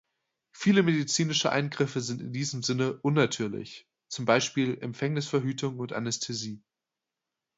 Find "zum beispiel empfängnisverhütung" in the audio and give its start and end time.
4.07-5.77